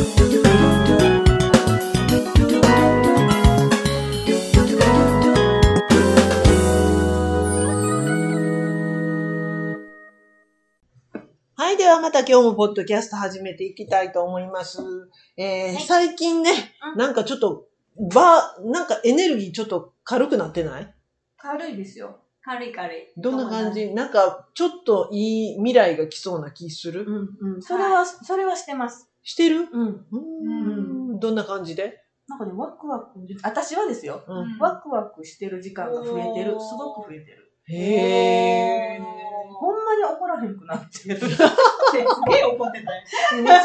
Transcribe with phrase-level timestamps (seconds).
[0.00, 0.06] は
[11.72, 14.78] い、ではまた今日もポッドキャスト始めていきたいと思います。
[15.36, 16.50] えーはい最近ね、
[16.94, 17.66] うんなんかちょっと、
[18.10, 20.94] ば、なんかエネルギーちょっと軽くなってない？
[21.36, 22.20] 軽いですよ。
[22.42, 23.08] 軽い軽い。
[23.18, 23.92] どんな感じ？
[23.92, 27.12] なんか、ちょっといい未来が来そうな気する、う
[27.46, 27.62] んうん。
[27.62, 29.09] それは、それはしてます。
[29.22, 29.68] してる？
[29.72, 29.88] うん。
[29.88, 31.20] うーん。
[31.20, 31.98] どんな感じで？
[32.28, 34.22] なんかね、ワクワク、私はですよ。
[34.26, 34.58] うん。
[34.58, 36.52] ワクワクしてる時間が増えてる。
[36.60, 37.52] すごく増えてる。
[37.68, 39.02] へー。
[39.60, 41.08] ほんまに怒らへんくなってる。
[41.08, 43.02] めっちすげえ怒ってたよ。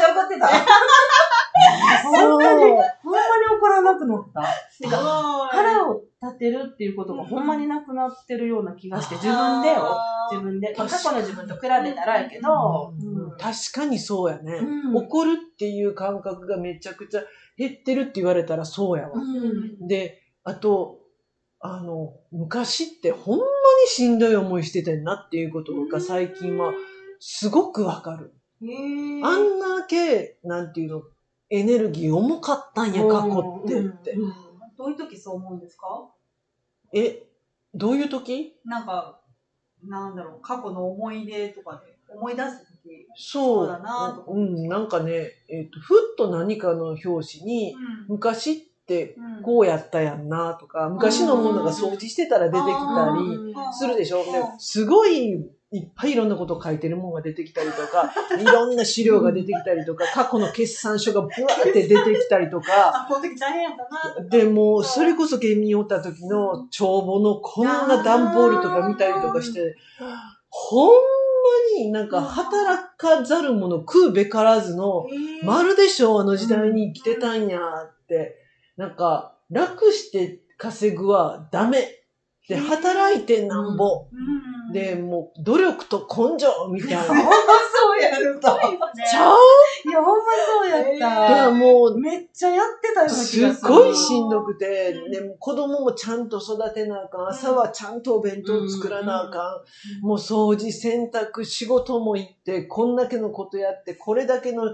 [0.04, 0.48] ゃ怒ってた。
[2.02, 4.42] ほんまに、ほんまに怒らなくなった。
[4.78, 5.45] てか、
[6.36, 9.96] 腹を立てるっていうことがほんまになくなってるような気がして、自分でよ。
[10.30, 10.74] 自分で。
[10.76, 17.22] まあ過去の自分と比べたらやけど、うん確かにそうやね、うん怒るっていう感覚がめちゃくちゃ
[17.58, 19.12] 減ってるって言われたらそうやわ。
[19.14, 19.86] うん。
[19.86, 21.00] で、あと、
[21.60, 23.50] あの、昔ってほんまに
[23.88, 26.72] しんどい思いしてたんなっていうことが最近は
[27.18, 28.32] すごくわかる。
[29.24, 31.02] あんだけ、なんていうの、
[31.50, 34.12] エネルギー重かったんや、過去ってって。
[34.12, 34.32] うん
[34.76, 35.86] どういう時そう思うんですか？
[36.98, 37.22] え、
[37.74, 38.54] どういう時？
[38.64, 39.20] なんか、
[39.84, 43.06] なんだろう、過去の思い出とかで思い出す時。
[43.16, 43.66] そう。
[43.66, 44.32] だなとか。
[44.32, 47.74] うん、なんかね、えっ、と、ふっと何かの表紙に、
[48.08, 49.42] 昔ってうん。
[49.42, 53.72] こうやったやんなとか、昔のものが掃除してたら出てきたりうん。
[53.74, 54.20] するでしょ？
[54.22, 54.24] う
[54.58, 64.28] すごいいっぱいいろんなことを書いてるものが出てきたりとか、 いろんな資料が出てきたりとか、 過去の決算書がブワーって出てきたりとか、あ、この時大変やったな。
[64.28, 69.74] でも、それこそ県民おった時の帳簿のこんな段ボールとか見たりとかして、
[70.48, 70.94] ほんま
[71.78, 75.06] になんか働かざる者食うべからずの、
[75.42, 78.36] まるで昭和の時代に生きてたんやって、
[78.76, 82.05] なんか楽して稼ぐはダメ。
[82.48, 84.06] で、働いてなんぼ。
[84.12, 87.00] うんで、もう努力と根性みたいな。
[87.04, 87.22] ほんま
[87.72, 88.58] そうやった。
[88.58, 89.36] ちゃう？
[89.88, 91.50] いや、ほんまそうやっだからた。
[91.52, 93.72] もう、めっちゃやってたような気すっがする。
[93.72, 97.28] ごいしんどくて、でも子供もちゃんと育てなあかん。
[97.28, 99.62] 朝はちゃんとお弁当作らなあか
[100.02, 100.04] ん。
[100.04, 104.64] もう掃除、洗濯、仕事も行って、こんだけのことやって、これだけの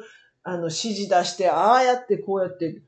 [0.42, 2.82] あの指示出して、ああやってこうやって、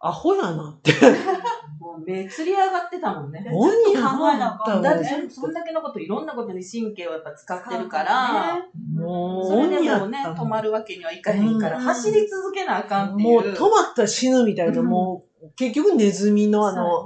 [0.00, 0.90] アホやなって。
[1.82, 3.44] もう目つり上がってたもんね。
[3.52, 4.82] 鬼や考えなあかん。
[4.82, 8.62] だってなそそんだけのこと、いろんなことに神経をやっぱ使ってるから、ね
[8.94, 11.82] もう、それでもね、止まるわけにはいかへんから、うん。
[11.82, 13.28] 走り続けなあかんっていう。
[13.32, 14.86] もう止まったら死ぬみたいな、うん。
[14.86, 17.04] もう、結局ネズミのあの、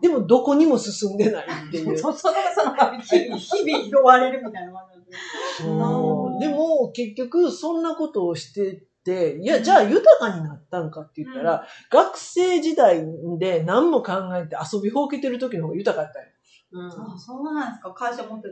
[0.00, 1.96] でもどこにも進んでないっていう。
[1.96, 5.16] そそのその日々、 日々拾われるみたいな感じで。
[5.62, 6.40] そう。
[6.40, 13.04] でも、結局、そんなことをしてて、いや、じゃあ豊かになったんかって言ったら、学生時代
[13.38, 16.26] で何も考えて遊びほうけてる時の方が豊かだったよ。
[16.72, 16.86] うん。
[17.14, 17.92] あ、そうなんですか？
[17.94, 18.48] 会社持って、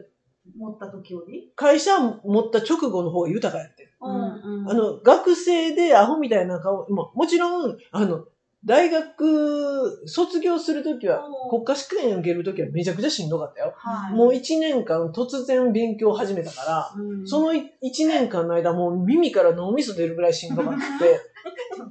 [0.56, 1.52] 持った時より？
[1.56, 3.92] 会社持った直後の方が豊かやってる。
[4.00, 8.24] うんあの、学生でアホみたいな顔、ももちろん、あの、
[8.66, 13.72] 大学卒業するときは、国家試験受けるときはめちゃくちゃしんどかったよ。
[13.76, 14.12] はい。
[14.12, 17.68] もう1年間突然勉強を始めたから、うんその1
[18.08, 21.20] 年間の間もう耳から脳みそ出るぐらいしんどかって、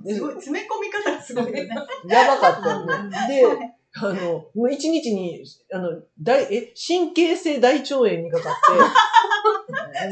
[0.13, 1.69] すごい、詰め込み方がすごいよね。
[2.09, 3.27] やばかったよね。
[3.29, 5.41] で、あの、もう1日に、
[5.73, 8.53] あの、大、え、神経性大腸炎にかかっ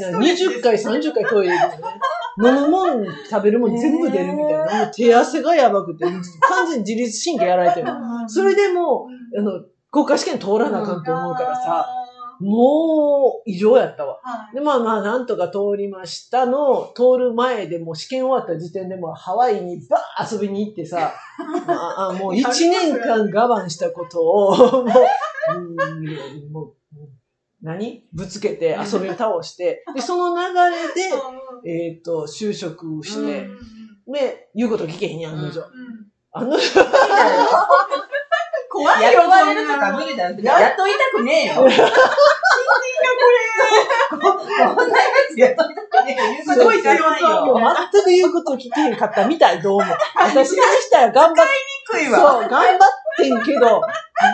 [0.10, 2.00] な20回、30回トイレ行くのね。
[2.38, 4.84] 飲むもん、食べるもん全部出るみたいな。
[4.84, 7.88] もう手汗がやばくて、完全に自律神経やられてる。
[8.26, 11.86] それでもう、あの、国家試験通らなあかんと思うからさ、
[12.40, 14.18] もう異常やったわ。
[14.22, 14.54] はい。
[14.54, 21.12] で、まあまあ、なんとか通りましたの、通る前でもう試験終わった時点でもうハワイにバー遊びに行ってさ、
[21.68, 24.84] ああもう一年間我慢したことを、もう、
[25.56, 26.74] うんもう、
[27.64, 28.04] 何？
[28.12, 31.10] ぶつけて遊びを倒して、で、その流れで、
[31.66, 33.48] えっ、と、就職して、
[34.06, 35.64] で、言うこと聞けへんやん、案の定。
[36.32, 36.58] あの、
[38.68, 40.36] 怖いよ、雇われるとか無理だよ。
[40.36, 41.54] 雇いたくねえよ。
[41.54, 41.78] こんな
[44.98, 46.22] やつ雇いたくねえよ。
[46.44, 47.58] 言うこと聞かないよ。
[47.92, 49.86] 全く言うこと聞けへんかったみたい、どうも。
[50.16, 51.46] 私にしたら頑張っ
[51.92, 52.48] 低いそう、わ。
[52.48, 53.82] 頑張ってんけど、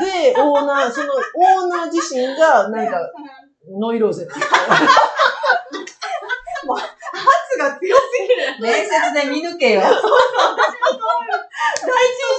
[0.00, 2.98] で、オーナー、その、オーナー自身が、なんか、
[3.78, 4.54] ノイローゼって言って
[6.66, 8.60] 圧 が強すぎる。
[8.60, 9.80] 面接で見抜けよ。
[9.80, 9.96] 第一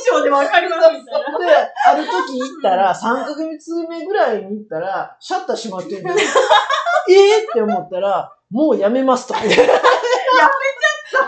[0.05, 1.39] 印象でわかりますみたいな。
[1.39, 1.45] で、
[1.87, 6.15] ある時行ったら、 3ヶ月目ぐらいに行ったら、シャッター閉まってんだよ。
[7.09, 9.69] ええって思ったら、もうやめますとか言って。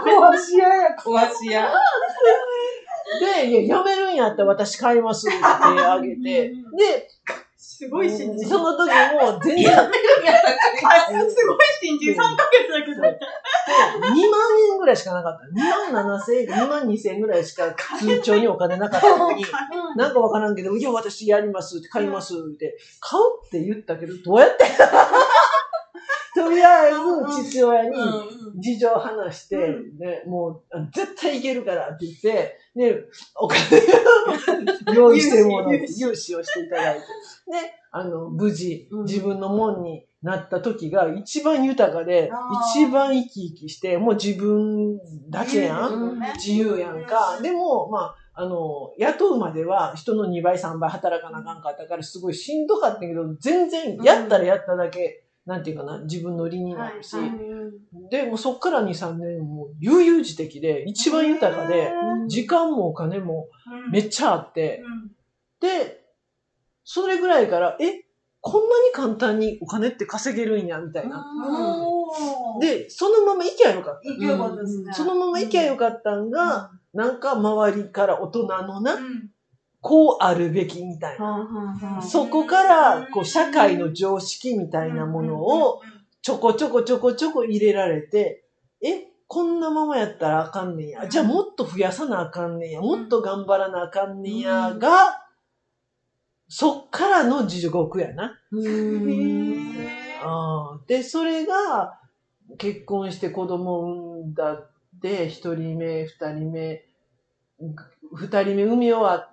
[0.04, 1.72] 怖壊し屋や、壊し屋。
[3.20, 7.08] で、いや、やめるんやったら私買いますってあげて、 で、
[7.58, 8.48] すごい新人。
[8.48, 13.02] その時も全然、2万すごい新人、3ヶ月だけど。
[14.74, 15.46] 円ぐらいしかなかった。
[15.48, 19.46] 2万7千円か2万2千円ぐらいしか通帳にお金なかったのに、
[19.96, 24.66] なんかわからんけど、いや、私やりますって買いますって、買うって言ったけど、どうやって
[26.44, 27.96] とりあえず父親に
[28.58, 33.06] 事情を話して、うで、もう、あ絶対いけるからって言って、で、
[33.36, 33.60] お金
[34.92, 37.06] を 用意してもらって、 融資をしていただいて、で、
[37.92, 39.04] あの、無事、うん。
[39.04, 42.32] 自分のもんになった時が一番豊かで
[42.76, 45.00] 一番生き生きして、もう自分
[45.30, 46.20] だけやん。
[46.36, 47.40] 自由やんか。
[47.42, 57.30] でも、まあ、あの、雇うまでは人の2倍、3倍働かなあかんかったから、すごいしんどかったけど、全然やったらやっただけ、なんていうかな、自分の利になるし、はい
[58.10, 61.92] で、もうそっから2、3年、もう悠々自適で、一番豊かで、
[62.28, 63.48] 時間もお金も
[63.92, 64.84] めっちゃあって、
[65.60, 66.04] で、
[66.84, 68.04] それぐらいから、え、
[68.42, 71.26] こんなに簡単にお金って稼げるんや、みたいな。
[72.60, 74.10] で、で、そのまま行きゃよかった。
[74.12, 74.94] いけよかったですね。
[74.94, 79.33] そのまま行きゃよかったんが、なんか周りから大人のな、うん
[79.84, 82.02] こうあるべきみたいな。
[82.02, 85.82] そこから、こう、社会の常識みたいなものを、
[86.22, 88.46] ちょこちょこちょこちょこ入れられて、
[88.82, 91.06] え、こんなままやったらあかんねんや。
[91.10, 92.80] じゃあもっと増やさなあかんねんや。
[92.80, 94.74] もっと頑張らなあかんねんや。
[94.74, 94.90] が、
[96.48, 98.40] そっからの地獄やな。
[100.24, 102.00] あーで、それが、
[102.58, 104.72] 結婚して子供を産んだっ
[105.02, 106.86] て、一人目、二人目、
[108.14, 109.33] 二人目産み終わって、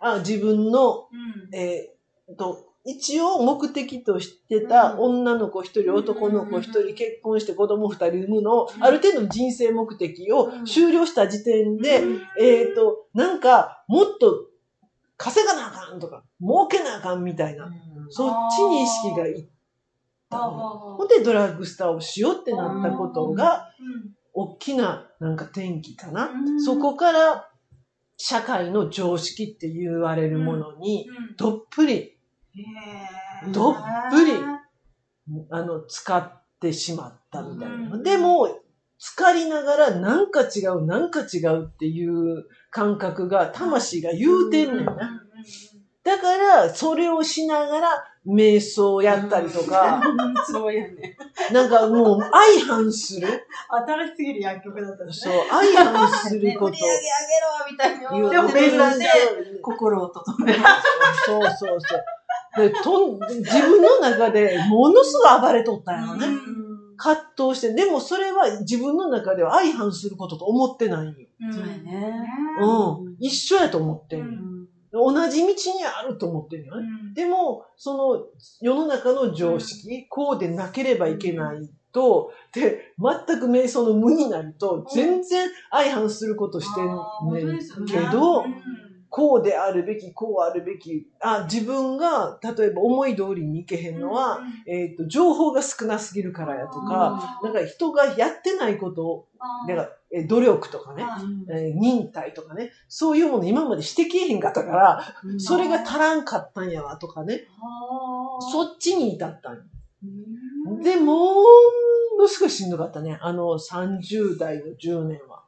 [0.00, 1.08] あ、自分の
[1.52, 12.02] えーと、一応目的としてた女の子一人、男の子一人、結婚して子供二人産むのを、ある程度の人生目的を終了した時点で、
[12.38, 14.48] えっと、なんか、もっと
[15.16, 17.70] 稼がなあかんとか、儲けなあかんみたいな、
[18.10, 19.46] そっちに意識がいっ
[20.28, 20.96] たの。
[20.98, 23.70] ほんで、ドラッグスターをしようってなったことが、
[24.34, 26.30] 大きななんか転機かな。
[26.62, 27.48] そこから、
[28.16, 31.06] 社会の常識って言われるものに、
[31.36, 32.14] どっぷり
[33.52, 33.76] どっ
[34.10, 34.32] ぷり
[35.50, 37.96] あの、使ってしまったみたいな。
[37.96, 38.48] うんでも、
[38.98, 45.22] 浸かりながらなんか違う、なんか違うっていう感覚が、魂が言うてんねんな。
[46.04, 50.02] だから、それをしながら、瞑想やったりとか、
[50.46, 51.16] そうやね。
[51.52, 57.08] なんかもう相反する、新しすぎる薬局だったそうね。、相反すること 売り上げ上げ
[57.46, 58.10] ろみたいな。
[58.10, 60.58] 言うでも瞑想で心を整える。
[61.24, 62.04] そうそうそう。
[62.56, 66.26] でとん自分の中でものすごい暴れとったんやろね。
[66.96, 71.14] 葛藤して、でもそれは自分の中では相反することと思ってないんよ。
[71.52, 72.12] そうやね。
[72.60, 73.16] うん。
[73.18, 74.53] 一緒やと思ってんよ。
[74.94, 75.54] 同じ道に
[75.84, 76.86] あると思ってんよね。
[77.14, 78.26] でも、その
[78.60, 88.44] 世の中の常識、こうでなければいけないと、で、全く瞑想の無になると、全然相反することしてんねんけど、
[89.14, 99.28] こうであるべき、こうあるべき、あ、自分が、例えば思い通りにいけへんのは、えっ、と、情報が少なすぎるからやとか、なんか人がやってないことを、
[99.68, 101.04] だから、え努力とかね、
[101.48, 107.46] えー忍耐とかね、そういうもの今までしてけえへんかったから、それが足らんかったんやわとかね、
[108.52, 109.62] そっちに至ったんよ。
[110.82, 111.44] で、も
[112.18, 113.16] のすごいしんどかったね。
[113.20, 115.44] あの、30代の10年は。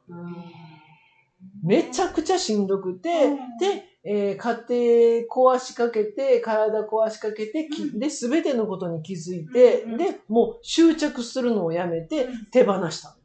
[1.63, 3.09] めちゃくちゃしんどくて、
[3.59, 13.15] で、えー家庭壊しかけて、体壊しかけて、で、すべてのことに気づいて、うんで、もう執着するのをやめて、手放した。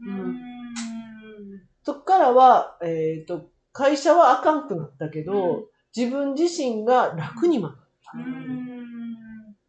[1.85, 8.13] そっからは、えっ、と、会社はあかんくなったけど、うん自分自身が楽になった。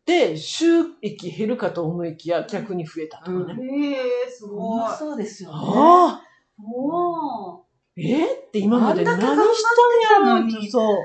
[0.06, 0.66] で、収
[1.02, 3.58] 益減るかと思いきや逆に増えたとかね。
[3.62, 4.96] ええ、すほんごいま。
[4.96, 5.56] そうですよね。
[5.58, 6.22] ああ
[6.64, 7.62] おー
[7.98, 8.04] え？
[8.04, 10.98] ーって今まで何したんやろにそう。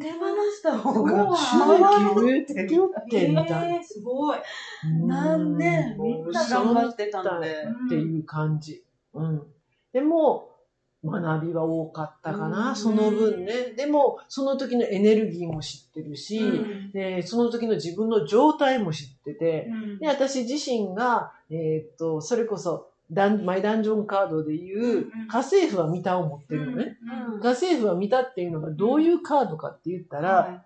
[0.00, 0.18] 手放
[0.50, 3.66] した方が収益減ってってみたいな。
[3.66, 4.38] ええ、すごい。
[5.06, 7.48] なんでみんな頑張ってたので。
[7.86, 8.82] っていう感じ。
[9.12, 9.42] うん。
[9.92, 10.48] でも、
[11.04, 13.72] 学びは多かったかな、うんその分ね。
[13.76, 26.96] でも、その時のエネルギーも知ってるし、うんでその時の自分の状態も知ってて、うんで、私自身が、えーっと、それこそ、マイダンジョンカードでいう家政婦は見たを持ってるのね。
[27.32, 30.64] うん家政婦は見たっていうのがどういうカードかって言ったら、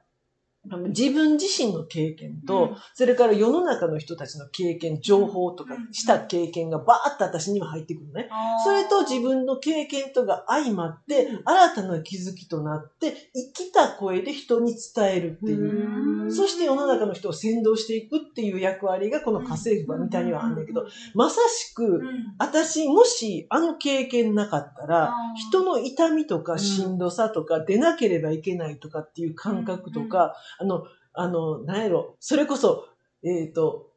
[0.88, 2.76] 自分自身の経験と、うん。
[2.94, 5.92] それから世の中の人たちの経験、情報とかうん。
[5.92, 8.28] した経験がバーッと私にも入ってくるのね。
[8.64, 16.30] それと自分の経験とが相まって、新たな気づきとなって、生きた声で人に伝えるっていう。
[16.30, 22.02] そして世の中の人を先導していくっていう役割がこの家政婦場みたいにはあるんだけど、まさしく、
[22.38, 32.88] 私、もしあの経験なかったら、人の痛みとかしんどさとか出なければいけないとかっていう感覚とか、あの、あの、なんやろ、それこそ、
[33.24, 33.90] えっ、と、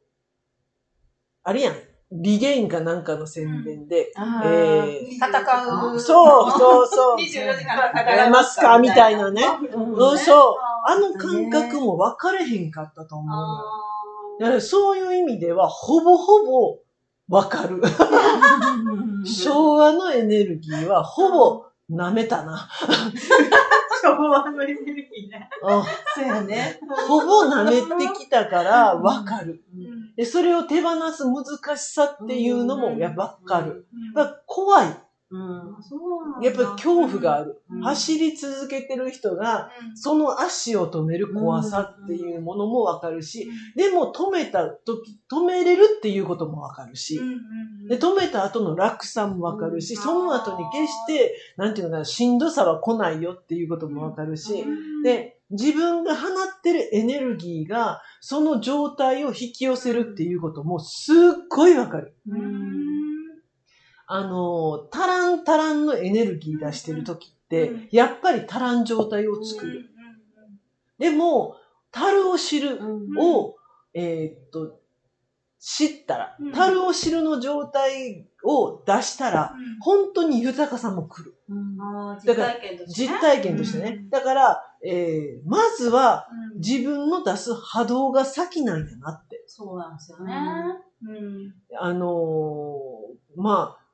[1.42, 1.74] あれやん、
[2.10, 6.00] リゲインかなんかの宣伝で、あえーー戦う。
[6.00, 7.16] そうそうそう。
[7.16, 9.42] 24時間戦えますかみたいなね。
[9.72, 10.54] うんうん、そう。
[10.86, 14.40] あの感覚も分かれへんかったと思う。
[14.40, 16.78] だからそういう意味では、ほぼほぼ
[17.28, 17.82] 分かる。
[19.26, 22.68] 昭和のエネルギーはほぼ舐めたな。
[24.02, 25.50] 昭和のエネルギーね。
[25.62, 25.82] うん
[26.14, 26.80] そうやね。
[27.08, 29.64] ほぼ舐めてきたから分かる。
[29.74, 33.86] うんで、それを手放す難しさっていうのもやっぱ分かる。
[34.46, 35.07] 怖い。
[35.30, 35.82] うん。
[35.82, 35.96] そ
[36.40, 37.60] うやっぱり恐怖がある。
[37.70, 37.80] うん。
[37.82, 39.96] 走り続けてる人が、うん。
[39.96, 47.20] その足を止める怖さっていうものもわかるし、でも止めた時、止めれるっていうこともわかるし、
[47.88, 50.02] で、止めた後の楽さもわかるし、うん。
[50.02, 54.64] その後に決して、なんていうのかな、しんどさは来ないよっていうこともわかるし、
[55.04, 61.16] で、自分が放ってるエネルギーが、その状態を引き寄せるっていうこともすっ
[61.48, 62.14] ごいわかる。
[64.10, 69.84] あの、タランタランのエネルギー出してる時って、うんやっぱりタラン状態を作る。
[70.98, 71.56] でも、
[71.90, 72.78] 樽を知る
[73.18, 73.56] を、
[73.94, 74.80] えーっと、
[75.58, 81.34] 知ったらうん、樽を知るの状態を出したら、本当に豊かさも来る。
[82.24, 84.04] 実体験としてね実体験としてね。
[84.08, 89.42] だから、えー、まずはうん自分の出す波動が先なんやなって。
[89.46, 90.34] そうなんですよね。
[91.02, 93.87] うんあのーまあ、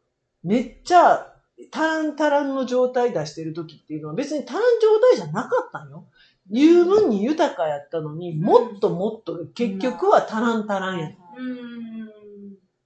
[0.45, 1.33] めっちゃ、
[1.71, 6.05] タランタランの状態出してる時っていうのは別にタラン状態じゃなかったんよ。
[6.51, 11.09] 十分に豊かやったのに、もっともっと、結局はタランタランや。
[11.39, 11.75] うん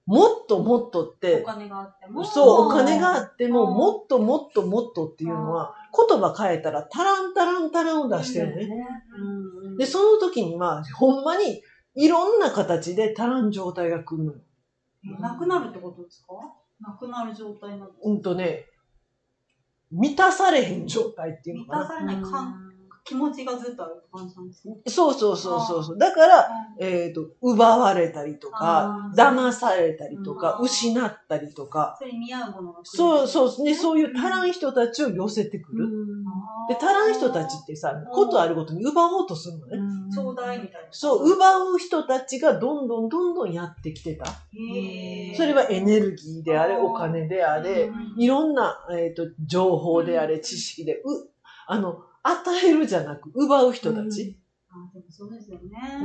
[0.05, 2.25] もっともっとっおて、金があっても。
[2.25, 5.75] そう、お金があっても、うんもっともっともっとっていうのは、
[6.09, 8.67] 言葉変えたら、タランタランタランを出してるね。
[9.77, 11.61] で、その時には、ほんまに、
[11.93, 14.39] いろんな形でタラン状態が来るのよ。
[15.19, 16.33] なくなるってことですか？
[16.79, 18.65] なくなる状態なんですかうんとね、
[19.91, 21.87] 満たされへん状態っていうの満かな。
[21.87, 22.68] たされない感
[23.09, 24.75] 気持ちがずっとあるって感じなんですね。
[24.85, 25.97] そうそうそうそうそう。
[25.97, 26.49] だから、
[26.79, 35.89] えっ、と、奪われたりとか騙されたりとか、うん失ったりとか、それに見合うものが来るそうそう、ね、そういう足んらん人たちを寄せてくる。
[36.69, 39.77] で、足らん人たちってさ、ことあるごとに奪おうとするのね。
[40.13, 40.87] ちょうだいみたいな。
[40.91, 44.25] そう、奪う人たちがどんどんどんどんやってきてた。
[44.25, 44.31] そ
[45.43, 51.29] れはエネルギーであれ、お金であれ、うんいろんな、えっ、と、情報であれ、知識で、う、
[51.67, 54.37] あの、与えるじゃなく、奪う人たち。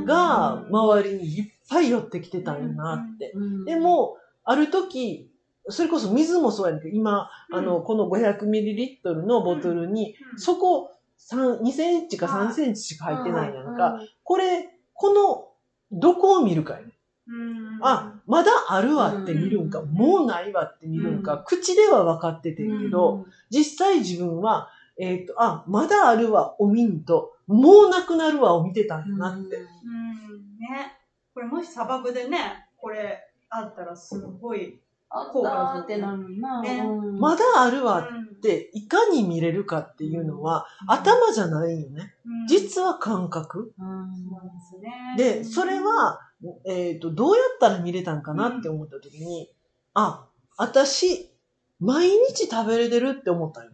[0.05, 3.33] が、うん周りにいっぱい寄ってきてたんやなって。
[3.65, 5.31] で、も、ある時、
[5.67, 10.39] それこそ水もそうやねんけど、今、あの、この 500ml のボトルに、うん。
[10.39, 13.93] そこ、3、2センチか3センチしか入ってないやんか。
[13.93, 15.51] うんこれ、この、
[15.91, 16.93] どこを見るかやね。
[17.27, 17.79] うん。
[17.81, 19.89] あ、まだあるわって見るんか、うん。
[19.89, 29.57] もうないわって見るんか、口では分かっててんけど、実際自分は、えっ、と、あ、まだあるわを見んと、もうなくなるわを見てたんやなって。
[29.57, 30.93] うんね。
[31.33, 34.79] これもし砂漠でね、これあったらすごい。
[35.09, 36.61] あったってなるな。
[36.61, 42.15] ねうんまだあるわうんって、いかに見れるかっていうのは、頭じゃないよね。
[42.25, 43.73] うん実は感覚。
[43.77, 45.41] うんそうですね。
[45.41, 46.19] で、それは、
[46.65, 49.49] えっ、と、どうやったら見れたんかなって思った時に、
[49.93, 51.31] あ、私、
[51.79, 53.71] 毎日食べれてるって思ったよ。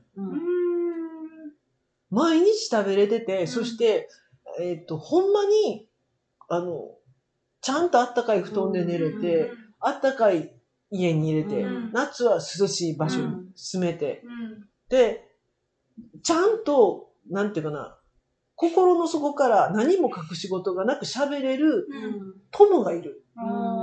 [2.12, 2.22] ううんん。
[2.24, 4.10] 毎日食べれてて、んそして、
[4.60, 5.88] えっ、と、ほんまに、
[6.50, 6.89] あの、
[7.62, 10.51] ちゃんとあったかい布団で寝れて、あったかい
[10.89, 14.68] 家に入れて、うん夏は涼しい場所に住めて、うん。
[14.89, 15.27] で、
[16.24, 17.98] ちゃんと、なんていうかな、
[18.56, 22.34] 心の底から何も隠し事がなく喋れるうん。
[22.51, 23.24] 友がいる。
[23.38, 23.80] おー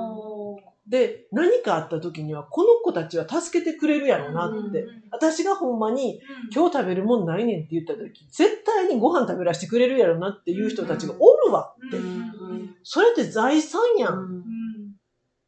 [0.88, 4.82] で、何かあった時には、この子たちは助けてくれるやろなって。
[4.82, 6.20] うん私がほんまに、うん
[6.54, 11.96] 今日食べるもんないねんって言った時、絶対にご飯食べらせてくれるやろなっていう人たちがおるわって。
[11.96, 14.42] うんうんそれって財産やんっうんうん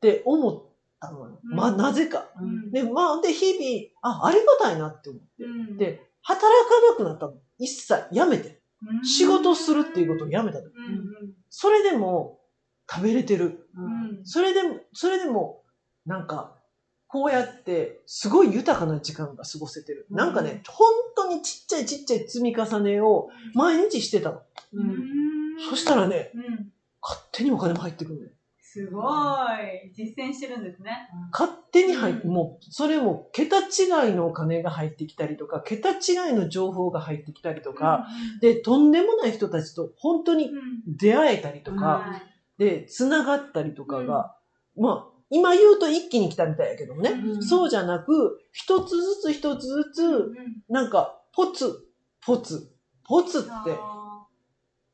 [0.00, 0.62] て思っ
[1.00, 1.40] たのよ。
[1.42, 2.26] うんまあ、なぜか。
[2.40, 5.44] うんで、まあ、で、日々、あ、ありがたいなって思って。
[5.44, 7.34] うんで、働かなくなったの。
[7.58, 8.60] 一切やめて。
[8.82, 10.64] うん仕事するっていうことをやめたの。
[10.64, 12.39] うんうんそれでも
[12.90, 13.68] 食べれてる。
[13.76, 15.62] ううんんそれでも、それでも、
[16.06, 16.56] なんか、
[17.06, 20.06] こうやって、すごい豊かな時間が過ごせてる。
[20.10, 24.42] うんなんかね、本当にちっちゃいちっちゃい積み重ねを毎日してたの。
[24.72, 28.30] ううんんそしたらね、うん勝手にお金も入ってくるのよ。
[28.60, 29.90] すごい。
[29.96, 31.08] 実践してるんですね。
[31.32, 38.06] 勝手に入って、うんもう、それも桁違いのお金が入ってきたりとか、桁違いの情報が入ってきたりとか、
[38.40, 40.50] で、とんでもない人たちと本当に
[40.86, 42.29] 出会えたりとうんか、はい
[42.60, 44.36] で、繋がったりとかが、
[44.76, 47.42] まあ、今言うと一気に来たみたいやけどもね、うん。
[47.42, 50.34] そうじゃなく、一つずつ一つずつ、うん
[50.68, 51.74] なんか、ポツ、
[52.20, 52.70] ポツ、
[53.04, 53.48] ポツって、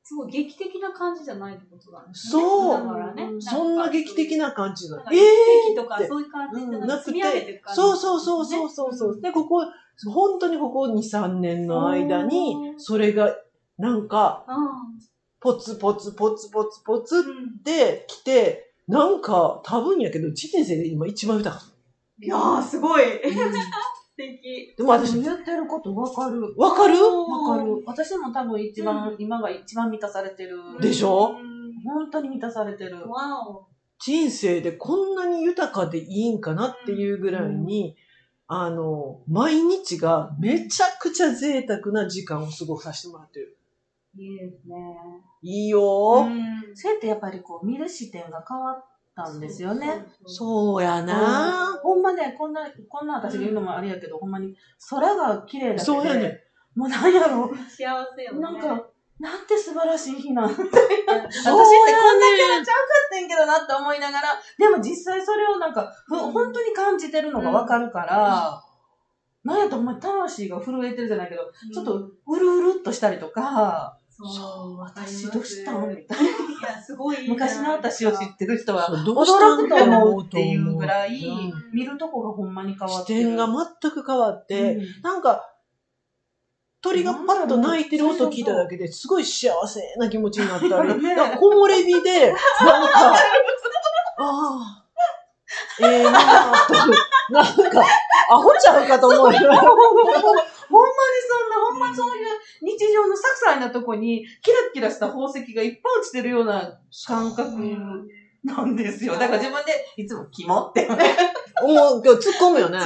[0.04, 2.40] すごい劇的な感じじゃないってことなんですね。
[2.40, 3.22] そうね。
[3.24, 3.42] うん。
[3.42, 5.04] そんな劇的な感じなか。
[5.06, 5.24] なんのえ
[5.66, 7.80] 奇跡とかそういう感じじゃなくて、積み上げてていく、感じ。
[7.80, 8.94] そうそうそうそうそう。
[8.94, 9.20] そう。
[9.20, 9.64] で、ここ、
[10.08, 13.36] 本当にここ2、3年の間にう、んそれが、
[13.76, 17.26] なんか、うポツポツポツポツポツっん。
[17.26, 21.64] うんて来て、なんか、多分やけど、人生で今一番豊か。
[22.20, 23.04] いやー、すごい。
[23.04, 23.10] 素
[24.16, 24.74] 敵。
[24.76, 26.54] でも私、言ってることわかる。
[26.56, 26.94] わかる？
[27.02, 27.82] わかる。
[27.84, 30.58] 私も多分一番、今が一番満たされてる。
[30.80, 31.36] でしょ？
[31.38, 32.96] うん本当に満たされてる。
[33.10, 33.66] わお。
[33.98, 37.96] 人生でこんなに豊かでいいんかなっていうぐらいに、
[38.46, 43.58] あの、毎日がめちゃくちゃ贅沢な時間を過ごさせてもらってる。
[44.18, 44.76] いいですね。
[45.42, 46.74] いいよ、ん。
[46.74, 50.06] そうやってやっぱりこう見る視点が変わったんですよね。
[50.26, 50.82] そう。
[50.82, 51.78] やな。
[51.82, 54.54] ほんまね、こんな、こんな私が言うのもあれやけど、ほんまに
[54.88, 56.40] 空が綺麗だけで、そうやね
[56.74, 58.40] もうなんやろ、幸せよね。
[58.40, 58.86] なんか、
[59.18, 60.48] なんて素晴らしい日なん。
[60.48, 66.32] 私ってこんなキャラちゃうかってんけどなって思いながら、でも実際それをなんか、ふうん。
[66.32, 68.62] 本当に感じてるのがわかるから、
[69.44, 76.28] なんやとお前魂が震えてるじゃないけど、ちょっとうるうるっとしたりとか、そう、私どうしたんみたいい
[76.62, 77.28] や、すごい。
[77.28, 83.20] 昔の私を知ってる人はそうどうしたん驚くと思うっていうぐらいうん、見るとこがほんまに変わってる。
[83.20, 85.02] 視点が全く変わって、うん。
[85.02, 85.52] なんか、
[86.80, 90.66] 鳥がパッと鳴いてる音聞いただけですごい幸せな気持ちになった。
[90.82, 91.14] り、ね。
[91.14, 92.32] なんか木漏れ日で、
[92.64, 93.16] なんか、あ
[94.18, 94.84] あ、
[95.80, 96.74] ええなあと、
[97.32, 97.84] なんか、
[98.30, 99.40] アホちゃうかと思うよ。
[100.68, 100.94] ほんまに
[101.28, 102.26] そんな、ほんまそういう
[102.62, 107.52] 日常の些細なとこに、キラッキラした宝石がいっぱい落ちてるような感覚
[108.44, 109.14] なんですよ。
[109.14, 110.88] だから自分でいつもキモって。
[111.62, 112.78] 思う、今日突っ込むよね。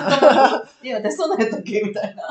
[0.82, 1.80] いや、私そんなんやったっけ？
[1.80, 2.22] みたいな。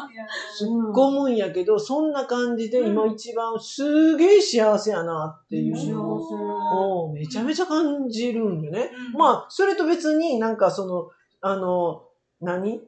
[0.59, 8.89] 突っ込むんやけど、そんな感じで今一番すげえ幸せやなっていうのを、をめちゃめちゃ感じるんよね。
[9.17, 11.09] まあ、それと別になんかその、
[11.41, 12.03] あの、
[12.39, 12.81] 何？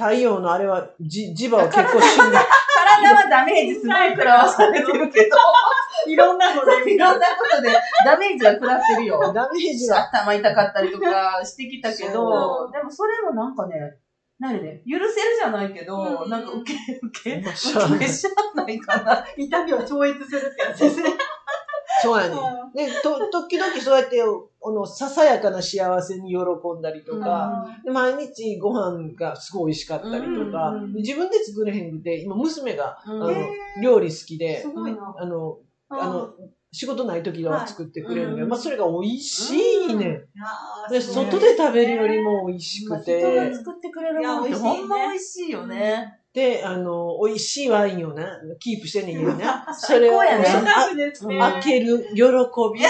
[0.00, 2.38] 太陽のあれは、じ、磁場は結構死んで、
[2.98, 5.36] 体はダメージすごい食らわされてるけど、
[6.06, 7.68] いろんなのでいろんなことで
[8.04, 9.20] ダメージは食らってるよ。
[9.34, 10.08] ダメージが。
[10.10, 13.74] 頭痛かったりとかしてきたけそど、うでもそれもなんかね、
[14.38, 17.56] 何ね、許せるじゃないけど、うんなんか受け、受け、受け
[18.08, 19.22] しゃあないかな。
[19.36, 21.10] 痛みを超越するってやつですね。
[22.02, 22.36] そうやね。
[22.74, 26.38] で、と、時々そうやって、あの、ささやかな幸せに喜
[26.78, 34.64] んだりとか、で毎日ご飯がすごい美味しかったりとか、うんで自分で作れへんくて、今娘が、あのうん、料理好きで。
[35.16, 35.58] あの、
[35.88, 36.30] あの、
[36.72, 39.54] 仕事ない時は作ってくれるんだけど、はいまあそれが美味し
[39.90, 40.20] いね
[40.88, 46.19] で、外で食べるよりも美味しく人て、が作ってくれるもんっほんま美味しいよね。
[46.32, 48.24] で、あの、美味しいワインをね、
[48.60, 49.44] キープしてんねんけど ね。
[49.76, 50.44] それをね。
[51.38, 52.30] 開ける喜び。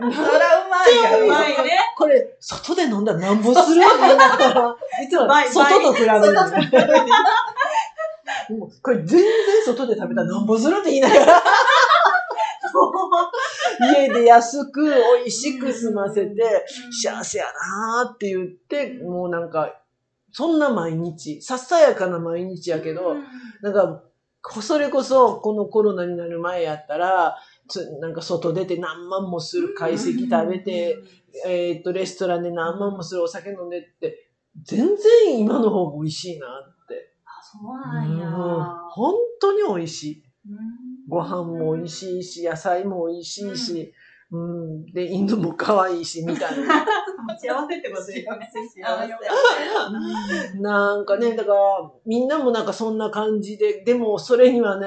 [0.00, 1.26] そらうまいやろ。
[1.26, 1.78] うまいね。
[1.94, 4.12] これ、外で飲んだらなんぼするみた
[5.02, 6.34] いつも外と比べる
[8.82, 9.20] これ全然
[9.64, 11.42] 外で食べたらなんぼするって言いながら、
[13.94, 19.79] 家で安く美味しく済ませて、幸せやなーって言って、もうなんか、
[20.32, 23.16] そんな毎日、ささやかな毎日やけど、
[23.62, 24.02] なんか、
[24.62, 27.36] それこそ、このコロナになる前やったら、
[27.68, 30.96] つなんか外出て何万もする懐石食べて、
[31.46, 34.30] えっと、レストランで何万もするお酒飲んでって、
[34.64, 37.12] 全然今の方が美味しいなって。
[37.24, 38.28] あそうなんや。
[38.28, 40.24] うん本当に美味しい。
[40.48, 43.92] うんご飯も美味しいし、野菜も美味しいし、
[44.32, 46.86] うん、で、犬も可愛いし、みたいな。
[47.36, 48.48] 幸せってことですよね。
[48.52, 48.64] 幸
[50.54, 50.60] せ。
[50.60, 51.56] なんかね、だから、
[52.06, 54.86] みんなもなんかそんな感じで、でもそれにはね、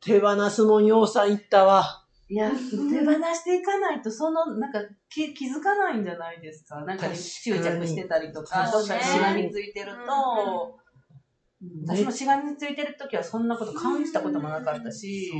[0.00, 2.02] 手放すもんようさんいったわ。
[2.28, 4.78] いや、手放していかないと、その、なんか、
[5.10, 6.80] 気気づかないんじゃないですか？
[6.84, 10.76] なんか、執着してたりとか、しがみついてると、
[11.86, 15.32] 私もしがみついてる時はそんなこと感じたこともなかったし、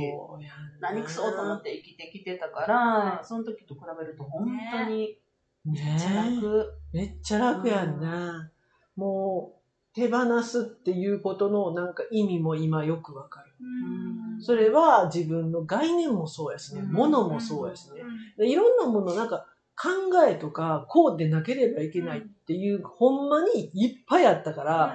[0.79, 5.17] 何くそと思って生きてきてたから、その時と比べると本当に
[5.65, 6.35] めっちゃね。
[6.35, 6.73] 楽。
[6.93, 8.51] めっちゃ楽やんな。
[8.95, 9.61] もう、
[9.95, 13.53] 手放すっていうことのなんか意味も今よくわかる。
[13.59, 14.41] うん。
[14.41, 16.91] それは自分の概念もそうやしね、うん。
[16.91, 17.89] 物もそうやし
[18.37, 18.45] ね。
[18.45, 19.89] いろんなものなんか考
[20.27, 24.93] えとかこうでなければいけないっていう、ほんまにいっぱいあったから、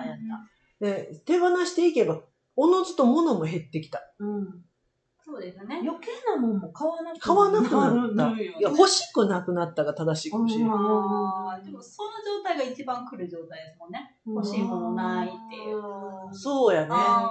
[0.81, 2.21] で手放していけば
[2.57, 4.01] おのずと物も減ってきた。
[4.19, 4.65] うん
[5.23, 5.81] そうですね。
[5.85, 7.71] 余計なもんも買わなく買わなく
[8.17, 8.43] なった。
[8.43, 10.71] いや、欲しくなくなったが正しいかもしれない。
[10.73, 14.17] あーでもその状態が一番来る状態ですもんね。
[14.27, 15.81] 欲しいものないっていう。
[16.33, 16.89] そうやね。
[16.91, 17.29] あ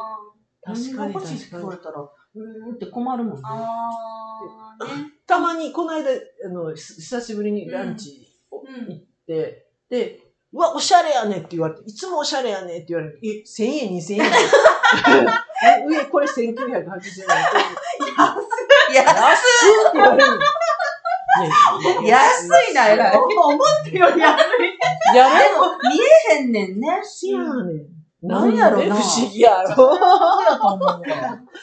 [0.63, 1.47] 確かに欲しいって。
[1.51, 3.43] 言われたら、うーんって困るもんねー。
[3.45, 5.11] あーね。
[5.25, 6.09] たまに、この間、
[6.45, 14.21] あの、ひ久しぶりにランチをうん行って、で、うわ、おしゃれやねって言われて、いつもおしゃれやねって言われて、え、1000円、2000円。
[15.61, 16.85] え上、これ1980円。
[16.85, 16.99] 安
[18.95, 19.41] 安っ
[19.91, 20.37] て言われるの。
[22.01, 23.17] ね安いな、えらい。
[23.17, 24.41] 思ってより安
[25.13, 25.15] い。
[25.15, 25.99] やれでも、見
[26.31, 26.99] えへんねんね。
[27.03, 27.99] しやねん。
[28.21, 29.75] なんやろ不思議やろ。
[29.75, 29.95] そう
[30.43, 31.01] やと思うわ。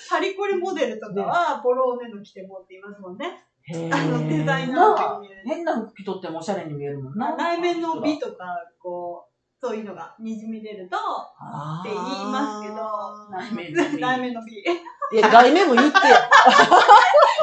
[0.09, 3.45] パリコレモデルとかは、ボローネの着てもって言いますもんね。
[3.69, 5.43] へあの、デザイーナーっていう。
[5.45, 7.37] 変な服着とってもおしゃれに見えるもんな。
[7.37, 8.45] 内面の美とか、
[8.81, 11.99] こう、そういうのがにじみ出ると、って言い
[12.31, 12.77] ますけど
[13.31, 14.53] 内面の美内面の美。
[15.13, 16.31] いや、外面も言ってや。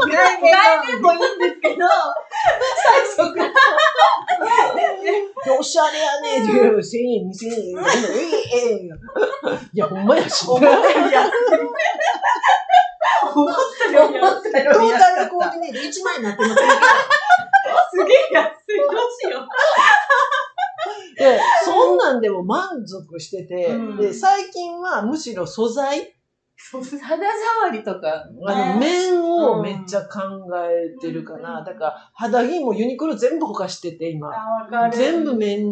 [0.08, 1.88] 内面もいいんですけど、
[3.18, 3.54] 最初から。
[5.60, 7.76] おしゃれやねって言う1000円、2000円。
[7.76, 8.22] え
[8.54, 8.88] えええ
[9.74, 10.46] いや、ほんまやし。
[10.48, 11.32] 思ったより安い。
[13.36, 13.56] 思っ
[14.52, 15.30] たより安い。
[15.30, 16.56] トータルコーディネート1万円になってます
[17.94, 18.78] すげえ安い。
[18.80, 19.48] どうしよう。
[21.18, 26.14] で、そんなんでも満足してて、うんで、最近はむしろ素材、
[26.72, 30.20] 肌触りとか、あの、ね面をめっちゃ考
[30.66, 31.60] えてるかな。
[31.60, 34.32] うんだから、肌着もユニクロ全部ほかしてて、今。
[34.92, 35.66] 全部面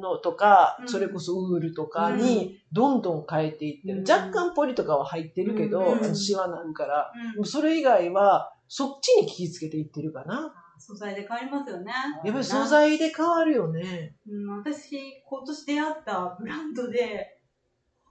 [0.00, 3.98] のとか、うんそれこそウールとかにどんどん変えていってる。
[3.98, 7.12] うん若干ポリとかは入ってるけど、シワなんから。
[7.36, 10.52] うんそれ以外は、そっちに気ぃつけていってるかな。
[10.78, 11.92] 素材で変わりますよね。
[12.24, 14.16] やっぱり素材で変わるよね。
[14.28, 17.34] うん、私、今年出会ったブランドで、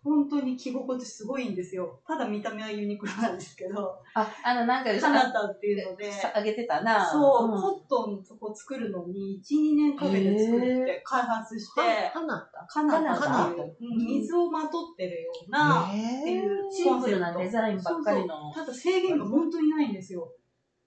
[0.04, 2.02] 本当に着心地すごいんですよ。
[2.06, 7.10] ただ見た目はユニクロなんですけど、あ、あの、なんか、カナタっていうので、あげてたな。
[7.10, 12.12] そう、んコットンそこ作るのに1、2年かけて作って、開発して。
[12.13, 18.52] カナタカナタっていう、うん水をまとってるような、っていうシンプルなデザインばっかりの。
[18.54, 20.30] ただ制限が本当にないんですよ。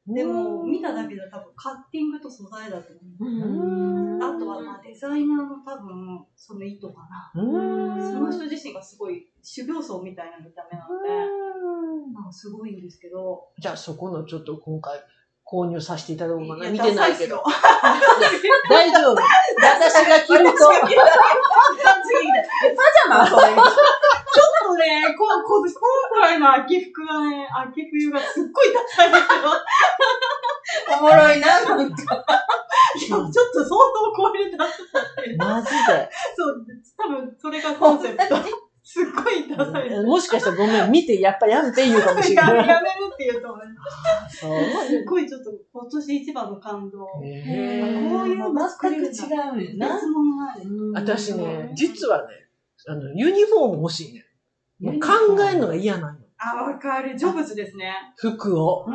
[0.08, 3.24] でも、見ただけでは多分カッティングと素材だと思う。
[3.24, 7.32] うんあとは、まあ、デザイナーの多分、その意図かな。
[7.34, 7.40] そ
[8.20, 11.08] の人自身がすごい修行僧みたいな見た目なので、
[12.12, 13.48] まあ、すごいんですけど。
[13.58, 15.00] じゃあそこのちょっと今回
[15.44, 16.66] 購入させていただこうかな。
[16.66, 17.42] や見てないけど。
[18.70, 19.16] 大丈夫。
[19.62, 20.52] 私が着ると。
[20.70, 23.26] パジャマ？
[24.38, 29.22] ょっとね、ここ今回の秋服がね、秋冬がすっごいダサいです
[30.98, 32.24] おもろいな、なんか。
[32.96, 33.78] いや、ちょっと想像を
[34.16, 34.78] 超えるダサさ
[35.20, 35.36] って。
[35.36, 36.08] マジで。
[36.36, 38.36] そう、多分それがコンセプト。
[38.88, 40.02] すっごいダサいです。
[40.04, 42.68] もしかしたらごめん、見てやっぱやんって言うかもしれやめない。
[42.68, 43.66] やめるって言うと思う。
[44.30, 44.86] そう。
[44.86, 46.98] すっごいちょっと今年一番の感動。
[46.98, 49.94] こういうの作れるんだ全く違うねんな。
[49.94, 50.68] 別物なんです。
[50.94, 52.46] 私ね、実はね、
[52.88, 54.24] あの、ユニフォーム欲しいね。
[54.82, 56.18] 考えるのが嫌なの。
[56.38, 57.16] あ、わかる。
[57.16, 57.94] ジョブズですね。
[58.16, 58.86] 服を。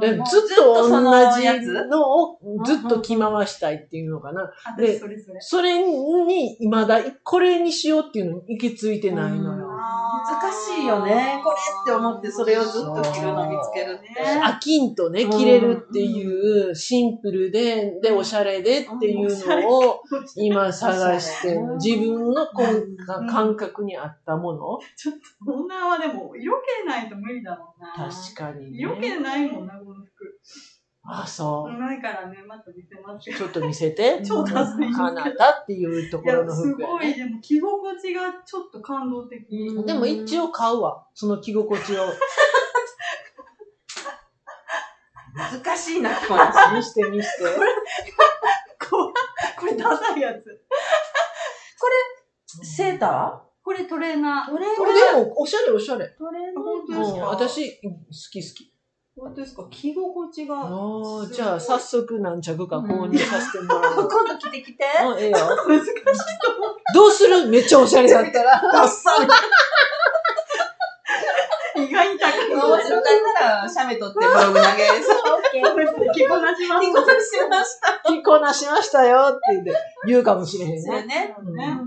[0.00, 4.50] ずっと同じやつのをずっと着回したいっていうのかな。
[4.78, 4.98] で。
[5.40, 9.69] それに、未だ、これにしようっていうのに行き着いてないのよ。
[10.24, 11.40] 難しいよね。
[11.42, 14.00] これって思ってそれをずっと着るの見つける。
[14.00, 20.02] ね飽きんとね、着れるっていう、シンプルで、で、おしゃれでっていうのを
[20.36, 22.46] 今探してるの、自分の
[23.28, 25.20] 感覚に合ったものちょっと、
[25.52, 28.10] こんなはでも、色気ないと無理だもんな。
[28.10, 29.20] 確かに色気ね。
[29.20, 30.40] ないもんな、この服。
[31.10, 31.78] あ、そう。
[31.78, 33.30] ないからね、また見せます。
[33.30, 34.22] ちょっと見せて。
[34.26, 37.14] 超ダサいんですけどかなたっていうところ、のす服やごい、ね。
[37.14, 39.40] でも着心地がちょっと感動的。
[39.50, 41.06] うんでも一応買うわ。
[41.14, 42.04] その着心地を。
[45.34, 46.76] 難しいな、これ。
[46.76, 47.44] 見して見して。
[48.88, 49.12] こ
[49.58, 50.60] これダサいやつ。
[52.62, 54.52] セータこれトレーナー。
[54.52, 56.08] ートレーこれでも、おしゃれおしゃれ。
[56.18, 57.26] トレーうん、本当ですか？
[57.26, 57.90] 私、好
[58.32, 58.69] き好き。
[59.20, 59.66] 本当ですか？
[59.70, 60.56] 着心地が。
[60.56, 64.08] ああ、じゃあ、早速何着か購入させてもらおう。
[64.08, 64.84] 今度着てきて。
[65.04, 65.36] うん、ええよ。
[65.68, 65.92] 難しい。
[66.94, 67.46] どうする？
[67.48, 68.60] めっちゃおしゃれだったら。
[68.72, 69.28] ダッサい。
[71.84, 72.50] 意外に高い。
[72.50, 72.82] 面白かっ
[73.38, 74.60] たら、写メ撮ってブログ投げ。
[75.02, 75.42] そう、
[76.14, 76.86] 着こなします。
[76.86, 78.00] 着こなしました。
[78.10, 79.40] 着こなしましたよって
[80.06, 81.02] 言うかもしれへんね。
[81.02, 81.36] ね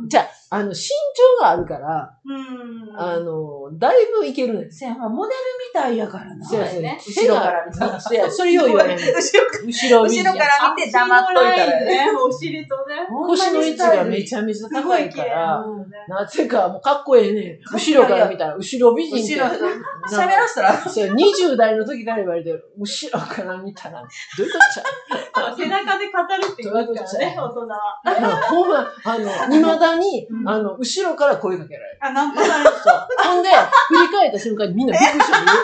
[0.08, 2.96] じゃあ、あの、身長があるから、うん。
[2.96, 4.72] あの、だいぶいけるねん。
[4.72, 6.46] せや、モデルみたいやからな。
[6.46, 8.00] そうやね後ろから見たら。
[8.00, 9.02] そうや、それよう言われる。
[9.16, 11.86] 後ろから後ろから見て黙っといたらね。
[11.86, 12.08] ね。
[12.16, 12.96] お尻とね。
[13.10, 15.66] 腰の位置がめちゃめちゃ高いから、
[16.08, 17.60] なぜかもうかっこええね。
[17.72, 19.36] 後ろから見たら、後ろ美人って。
[19.36, 19.68] 後ろ、
[20.08, 22.64] 喋らしたら、そう、20代の時から言われてる。
[22.78, 24.02] 後ろから見たら、
[24.38, 28.02] どういうことちゃ 背中で語るって言いますからね、大人は。
[28.50, 30.50] ほんま、あの、未だにう、ん。
[30.50, 31.98] あの、後ろから声かけられる。
[32.02, 32.70] あ、ナンパされる。
[32.70, 33.08] そう。
[33.24, 35.46] ほんで、振り返った瞬間にみんなびっくりしたの。
[35.54, 35.60] よ。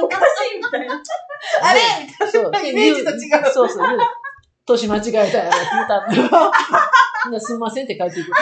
[0.02, 0.20] おかし
[0.54, 1.02] いみたいな。
[1.62, 1.80] あれ？
[2.06, 2.50] みたいそう。
[2.66, 3.52] イメージと違う。
[3.52, 3.88] そうそう。
[3.88, 4.04] で
[4.66, 6.52] 年間違えたやろって言ったんだよ。
[7.26, 8.30] みんなすんませんって帰っていく。
[8.30, 8.36] な。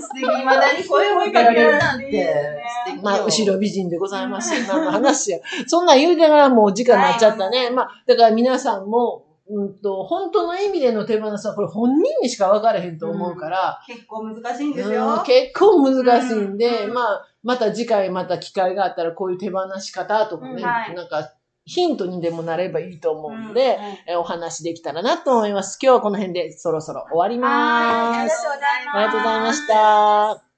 [0.00, 0.24] 素敵。
[0.24, 2.04] 未だに声をかけられるなんて。
[2.04, 3.02] 素敵よ。
[3.02, 4.66] まあ、後ろ美人でございます。
[4.66, 5.38] 何の話や。
[5.66, 6.16] そんなん言う。
[6.16, 6.64] てからもう。
[6.66, 7.70] お時間になっちゃったね。
[7.70, 15.22] まあ、だから皆さんも、うんと、本当の意味での手放すは、これ本人にしか分からへんと思うから、結構難しいんですうんよ。
[15.26, 21.32] 結構難しいんで、うんまあ、また次回また機会があったらこういう手放し方とかね、うんはいなんか
[21.64, 25.78] ヒントにでもなればいいと思うので、うんえお話できたらなと思います。
[25.80, 28.28] 今日はこの辺でそろそろ終わります。
[28.28, 28.96] りがとうございます。
[28.96, 30.51] ありがとうございました。